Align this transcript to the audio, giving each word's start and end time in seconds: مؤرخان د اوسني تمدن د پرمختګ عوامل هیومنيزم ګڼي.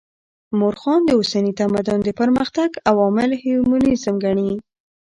مؤرخان 0.59 1.01
د 1.05 1.09
اوسني 1.19 1.51
تمدن 1.59 1.99
د 2.03 2.09
پرمختګ 2.19 2.69
عوامل 2.91 3.29
هیومنيزم 3.43 4.15
ګڼي. 4.23 4.51